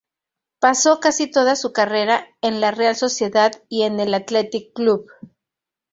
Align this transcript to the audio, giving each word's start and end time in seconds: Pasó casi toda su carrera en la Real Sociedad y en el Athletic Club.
Pasó 0.57 0.99
casi 0.99 1.27
toda 1.29 1.55
su 1.55 1.73
carrera 1.73 2.25
en 2.41 2.59
la 2.59 2.71
Real 2.71 2.95
Sociedad 2.95 3.51
y 3.69 3.83
en 3.83 3.99
el 3.99 4.15
Athletic 4.15 4.73
Club. 4.73 5.05